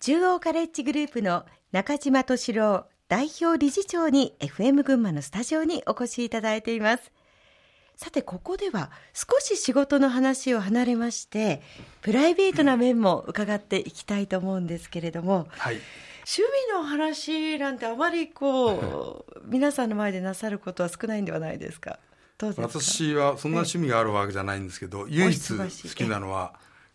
[0.00, 7.12] 中央カレッジグループの中島敏郎代表理事長に FM 群馬のスタジオにお越しいただいています。
[7.96, 11.60] さてここでは少し仕事の話を離れまして
[12.00, 15.78] プライベートな面も伺っていきたいと思うんですけれども、はい、
[16.26, 21.98] 趣味の話なんてあまりこう皆さんの前でなさることは少ないんではないですか？
[22.56, 26.54] 私はそんな趣味があるわけじゃないんですけど、唯一好きなのは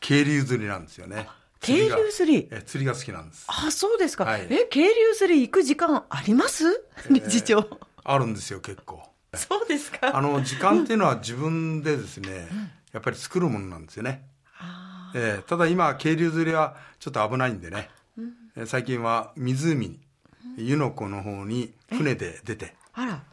[0.00, 1.28] 渓流釣りなんですよね。
[1.60, 2.48] 渓流釣り。
[2.50, 3.44] え釣りが好きなんです。
[3.48, 4.24] あ、そうですか。
[4.24, 6.84] はい、え、渓流釣り行く時間あります？
[7.10, 9.02] 理事長、えー、あるんですよ、結構。
[9.34, 10.16] そうですか。
[10.16, 12.48] あの、時間っていうのは自分でですね、
[12.92, 14.22] やっぱり作るものなんですよね。
[15.14, 17.90] えー、ただ今、渓流釣りはちょっと危ないんでね、
[18.56, 20.00] うん、最近は湖に、
[20.56, 22.74] 湯の湖の方に船で出て、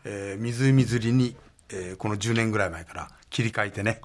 [0.03, 1.35] えー、湖釣りに
[1.75, 3.99] えー、この10年ぐらい前から切り替えてね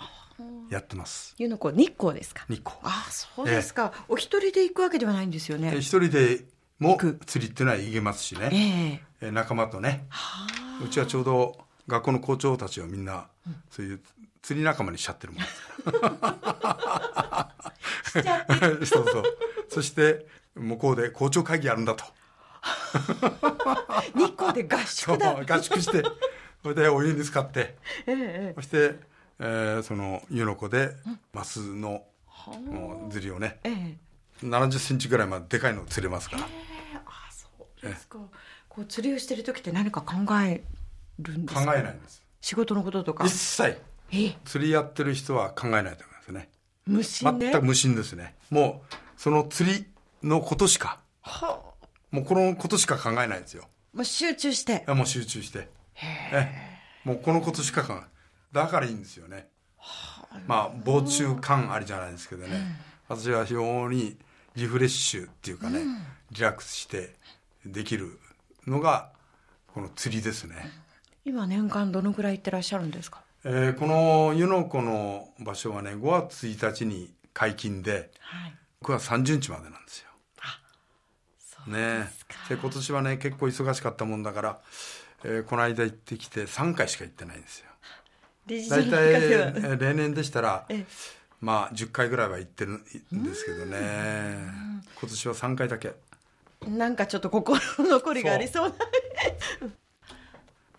[0.70, 1.34] やってます。
[1.38, 2.44] 湯の湖日光ですか？
[2.48, 2.76] 日光。
[2.82, 6.44] ああそうですか、えー、お一人で行くわけではないんですよね、えー、一人で
[6.78, 10.06] も釣りっていうのは行けますしね、えー、仲間とね。
[10.84, 14.00] うちはちょうど学校の校長たちはみんな、うん、そういう
[14.42, 15.48] 釣り仲間にしちゃってるもんで
[18.86, 19.22] す そうそう。
[19.68, 22.04] そして向こうで校長会議やるんだと。
[24.14, 25.36] 日光で合宿だ。
[25.46, 26.02] 合宿して
[26.62, 27.76] それでお湯に浸かって、
[28.06, 28.98] ええ、そして、
[29.40, 30.90] えー、その湯の湖で
[31.32, 32.02] マスの
[33.10, 33.96] 釣りをね、ええ、
[34.46, 36.42] 70センチぐらいまででかいの釣れますから。
[36.44, 36.48] あ
[37.30, 37.46] そ
[37.82, 38.18] うですか。
[38.68, 40.62] こう釣りをしてる時って何か考え
[41.20, 41.66] るんですか？
[41.72, 42.22] 考えないんです。
[42.40, 43.24] 仕事のこととか？
[43.24, 43.78] 一切。
[44.44, 46.48] 釣りやってる人は考えないと思いますね。
[46.86, 48.34] 無心全く無心ですね。
[48.50, 49.86] もう、その釣り
[50.22, 51.60] のことしか、は
[52.10, 53.64] もうこのことしか考えないんですよ。
[53.92, 54.84] もう集中して。
[54.88, 55.68] もう集中して。
[56.32, 56.50] え
[57.04, 58.17] もうこのことしか考え
[58.52, 59.48] だからいいんですよね。
[60.46, 62.76] まあ防虫感ありじゃないですけどね、
[63.08, 64.16] 私は非常に
[64.56, 65.80] リフレッシュっていうかね、
[66.30, 67.14] リラックスして
[67.64, 68.18] できる
[68.66, 69.10] のが
[69.72, 70.70] この釣りですね。
[71.24, 73.22] 今年間どのぐらい行ってらっしゃるんですか？
[73.44, 80.08] えー、この湯の湖の場所はね5月1日に解禁で、はい、9月30日までなんですよ。
[80.40, 80.60] あ
[81.38, 84.60] そうですかねで今年はね結構忙しかったもんだから
[85.24, 87.66] えー、この間行ってきて3回しか行ってないんですよ。
[88.48, 90.66] 大体例年でしたら、
[91.40, 94.38] まあ10回ぐらいは行ってるんですけどね。
[95.00, 95.92] 今年は3回だけ。
[96.66, 98.74] なんかちょっと心残りがありそうな。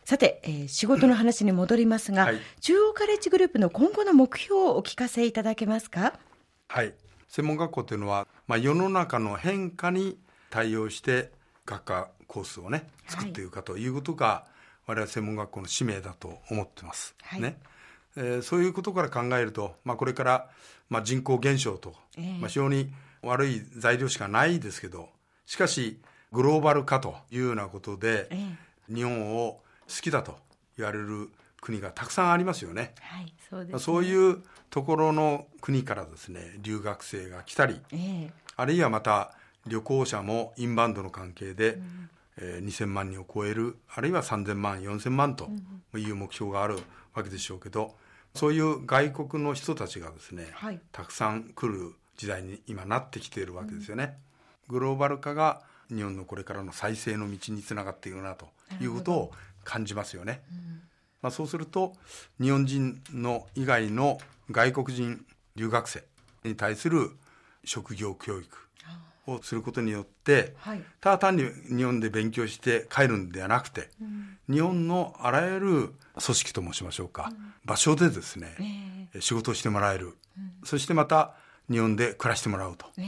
[0.03, 6.19] さて、えー、仕事の話に戻りますが、はい、中央カレッジグループの今後の目標をお聞かせいただけますか？
[6.67, 6.93] はい。
[7.27, 10.17] 専門学校というのは、まあ、世の中の変化に
[10.49, 11.31] 対応して
[11.67, 14.58] 学科コースをね作っていくかということが、はい、
[14.89, 17.13] 我々専門学校の使命だと思ってます。
[17.21, 17.59] はい、ね。
[18.17, 20.49] えー、そういうことから考えると、まあ、これから、
[20.89, 22.91] まあ、人口減少と、えー、まあ、非常に
[23.21, 25.09] 悪い材料しかないですけど
[25.45, 25.99] しかし
[26.31, 30.37] グローバル化というようなことで、えー、日本を好きだと
[30.75, 31.29] 言われる
[31.61, 32.95] 国がたくさんありますよね。
[32.99, 34.41] はい、そうです、ね、そういう
[34.71, 39.33] ところの国からですね留学生が来たり、えー、あるいはまた
[39.67, 42.09] 旅行者もインバウンドの関係で、うん、
[42.41, 45.49] えー、2000万人を超えるあるいは3000万4000万と
[45.97, 46.77] いう目標がある
[47.13, 47.95] わけでしょうけど
[48.33, 54.17] そういう外国の人たちがですね、はい、たくさん来る時代に今なってきているわけですよね。
[54.69, 58.49] うん、グローバル化が日本のこれからの再生の道につながっているなと
[58.79, 59.31] いうことを
[59.63, 60.41] 感じますよね。
[60.51, 60.81] うん、
[61.21, 61.93] まあ、そうすると
[62.39, 64.19] 日本人の以外の
[64.51, 66.03] 外国人留学生
[66.43, 67.09] に対する
[67.63, 68.68] 職業教育
[69.27, 71.43] をすることによって、はい、ただ単に
[71.75, 80.13] 日本で勉強して帰るんではなくて、うん、日本のあらゆる組織と申しましょうか、うん、場所でですね、えー、仕事をしてもらえる、うん、
[80.63, 81.33] そしてまた
[81.69, 83.01] 日本で暮らしてもらうと、え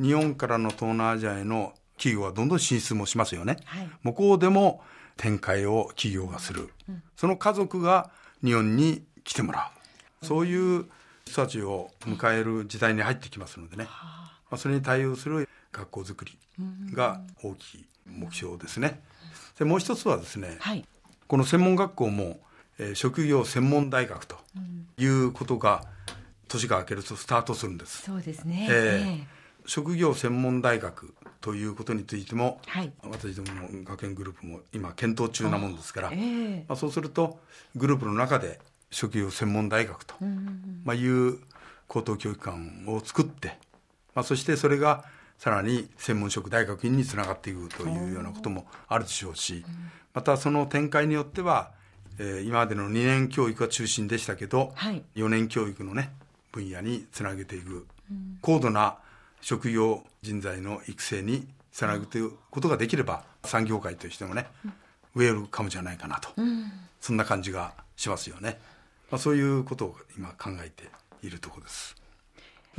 [0.00, 4.82] ー、日本からの東南アジアへの企業はどんどん進出もしますよね、はい、向こうでも
[5.16, 6.70] 展開を企業がする、
[7.14, 8.10] その家族が
[8.42, 9.70] 日本に来てもら
[10.22, 10.86] う、そういう
[11.30, 16.38] 人たちを迎える時代に入ってきますのでね、まあ、それに対応する学校づくり
[16.92, 19.00] が大きい目標ですね。
[19.58, 20.84] でもう一つはですね、はい、
[21.28, 22.40] この専門学校も、
[22.78, 24.36] えー、職業専門大学と
[24.98, 25.84] いうことが
[26.48, 28.02] 年が明けるとスタートするんです。
[28.02, 37.38] そうですね、えー、えー、職業専門大学ということについても、はい、私どもの学園グループも今検討中なもんですから、えー、まあ、そうすると
[37.76, 38.58] グループの中で
[38.90, 40.14] 職業専門大学と、
[40.84, 41.38] まあ、いう
[41.88, 43.58] 高等教育館を作って
[44.14, 45.04] まあ、そしてそれが
[45.38, 49.64] さらに専門職大学院につながっていくというようなこともあるでしょうし、
[50.12, 51.70] またその展開によっては、
[52.18, 56.12] えー、今までの2年教育が中心でしたけど、はい、4年教育のね
[56.52, 57.86] 分野につなげていく、
[58.42, 58.98] 高度な
[59.40, 64.46] 職業人材の育成につなぐということができれば産業界としてもね、
[65.14, 66.28] ウェルカムじゃないかなと、
[67.00, 68.60] そんな感じがしますよね、
[69.10, 70.84] まあ、そういうことを今考えて
[71.22, 71.96] いるところです。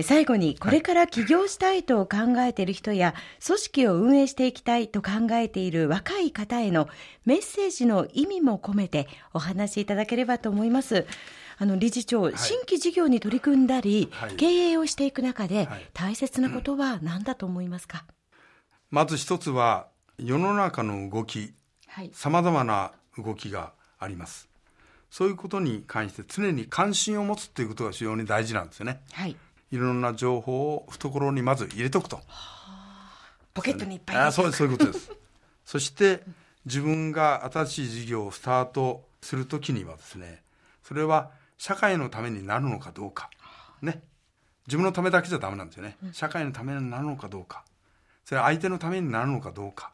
[0.04, 3.13] 最後にこれから起業したいと考えている人や
[3.45, 6.88] 組織を運営していきたいと考えている若い方への
[7.25, 11.06] メッセージの意味も込めてお話しいただければと思います。
[11.57, 18.06] あの理事長、はい、新規事業に取り組んだり、はい、経営をしていく中で、大切なことは何だと思いますか、
[18.89, 19.88] まず一つは
[20.18, 21.54] 世の中の動き
[22.13, 24.50] さまざまな動きがあります
[25.12, 29.36] そういうことに関して常に関心を持つということが非常に大事なんですよね、はい、
[29.72, 32.22] いろんな情報を懐にまず入れとくと。
[33.54, 35.12] ポケットにいっぱいあそうそういうことです。
[35.66, 36.24] そして
[36.66, 40.44] 自分が新しい事業をスタートするときにはですね、
[40.84, 43.30] それは社会のためになるのかどうか。
[43.81, 44.02] ね。
[44.68, 45.98] 自分のためだけじゃダメなんですよね。
[46.13, 47.66] 社会のためになるのかどうか。
[48.24, 49.92] それは相手のためになるのかどうか。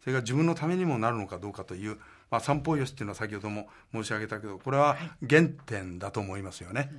[0.00, 1.98] それが自分のためにもなるのかどうかという、
[2.32, 4.96] まあ、三方よしっていうのは先ほども申し上げたけど、これは
[5.28, 6.80] 原点だと思いますよね。
[6.80, 6.90] はい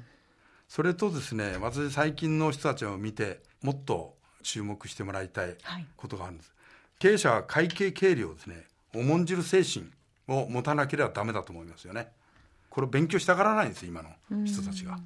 [0.73, 5.55] それとですね私最近の人たちを見てもっと注目してもらいたい
[5.95, 9.85] ことがあるんです、はい、経営者は会計経理をですね重んじる精神
[10.27, 12.11] を持たなければダメだと思いますよね。
[12.71, 14.09] これを勉強したがらないんです今の
[14.45, 14.97] 人たちが、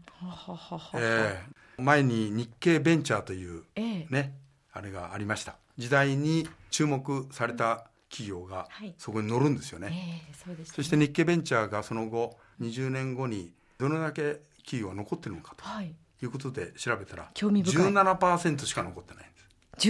[0.93, 4.31] えー、前に日経ベンチャーという、ね、え。
[4.71, 5.57] あれがありました。
[5.77, 8.67] 時代に注目された企業が
[8.97, 9.87] そこに乗るんですよね。
[9.87, 15.93] はいえーそね、そして日経ベンチャーがその後20年後にどれだけ企業が残ってるのかとい。
[16.25, 17.91] うことで調べたら、興味深い。
[17.91, 19.89] 17%しか残ってないんで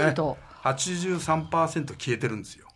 [0.00, 0.36] 17%?
[0.62, 2.66] 83%消えてるんですよ。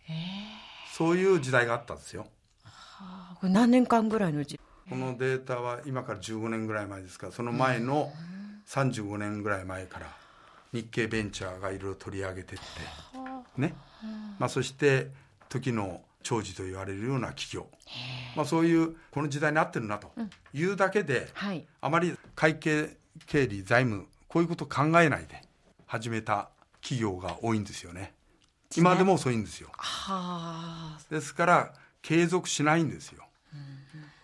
[0.94, 2.26] そういう時代があったんですよ、
[2.62, 8.12] はあ、これ何年間ぐらいのうちこのデータは今から15年ぐらい前ですからその前の
[8.69, 10.06] 35年ぐらい前から
[10.72, 13.75] 日経ベンチャーがいろいろ取り上げてってね、
[14.38, 15.08] まあ、そして
[15.48, 17.66] 時の長寿と言われるような企業、
[18.34, 20.12] まあ、そういうこの時代に合ってるなと。
[20.52, 22.96] いうだけで、うんはい、あまり会計
[23.26, 25.42] 経理財務こういうことを考えないで
[25.86, 26.48] 始めた
[26.80, 28.12] 企業が多いんですよね。
[28.76, 29.70] 今でも遅いんですよ。
[31.10, 31.74] ですから
[32.04, 33.24] 継続しないんですよ、
[33.54, 33.60] うん、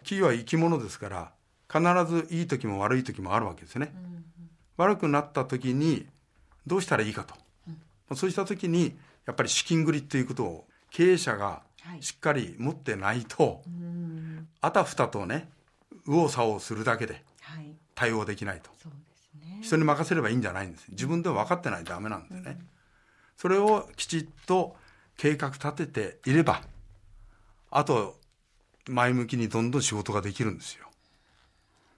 [0.00, 1.32] 企業は生き物ですから
[1.72, 1.82] 必
[2.12, 4.24] ずいい時も悪い時もあるわけですね、うん、
[4.76, 6.06] 悪くなった時に
[6.66, 7.34] どうしたらいいかと、
[8.10, 8.98] うん、そうした時に
[9.30, 11.62] やっぱり資金繰りっていうことを経営者が
[12.00, 13.62] しっかり持ってないと、
[14.60, 15.48] あたふたとね
[16.04, 17.22] 右往左往するだけで
[17.94, 18.70] 対応できないと、
[19.40, 22.58] ね、人に任せればいいんじゃないんです自分では分かってないとダメなんでね、
[23.36, 24.74] それをきちっと
[25.16, 26.62] 計画立てていれば
[27.70, 28.18] あと
[28.88, 30.88] 前向きにどんどん仕事ができるんですよ。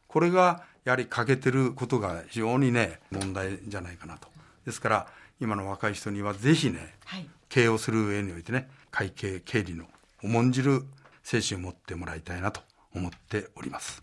[0.07, 4.29] これがやはり欠けてることが非常にね問題じゃないかなと。
[4.67, 5.07] ですから
[5.43, 9.87] 今の若い人にはぜひね、はい、経営をする上においてね会計経理の
[10.23, 10.85] 重んじる
[11.25, 12.61] 精神を持ってもらいたいなと
[12.95, 14.03] 思っております。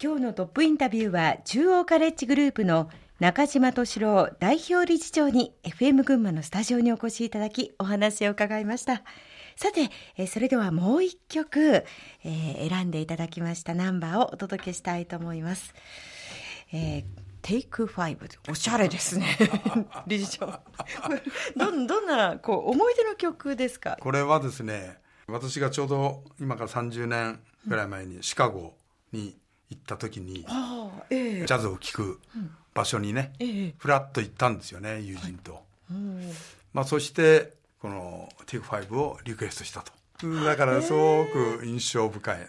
[0.00, 2.88] 今日のトップインタビューは中央カレッジグループの
[3.18, 9.02] 中島敏郎代表理事長に FM 群馬のスタジオにお越しいただきお話を伺いました。
[9.56, 11.84] さて、えそれではもう一曲、
[12.22, 15.74] えー、選んでいただきましたナンバーをお届けしたいと思います、
[16.72, 19.38] えーテイクファイブおしゃれですね。
[20.08, 20.46] 理事長
[21.56, 23.96] どどんなこう思い出の曲ですか？
[24.00, 24.98] これはですね
[25.28, 27.38] 私がちょうど今から30年
[27.68, 28.74] ぐらい前にシカゴ
[29.12, 29.36] に
[29.70, 32.20] 行った時に、うんえー、ジャズを聴く
[32.74, 35.62] 場所にね、えー、フラッと行ったんですよね友人と、はい。
[36.72, 39.92] まあ、そしてこのテイクファイブをリクエストしたと。
[40.44, 42.48] だからすごく印象深い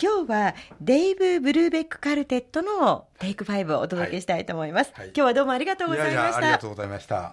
[0.00, 5.06] 今日はデイブ・ブルーベック・カルテットのテイク5をお届けしたいと思います、はい。
[5.06, 6.36] はい、今日はどうもありがとうございました。
[6.36, 7.32] ありがとうございました